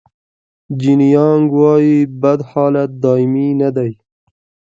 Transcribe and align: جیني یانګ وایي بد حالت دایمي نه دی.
جیني 0.79 1.07
یانګ 1.15 1.47
وایي 1.59 1.97
بد 2.21 2.39
حالت 2.49 2.89
دایمي 3.03 3.47
نه 3.61 3.69
دی. 3.75 3.91